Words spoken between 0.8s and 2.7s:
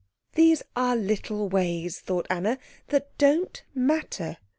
little ways," thought Anna,